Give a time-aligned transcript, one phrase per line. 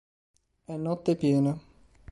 [0.65, 1.55] È notte piena.